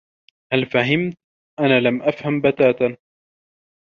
[0.53, 1.15] هل فهمت؟
[1.59, 2.97] "أنا لم أفهم بتاتا."